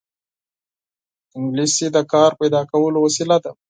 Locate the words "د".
1.95-1.97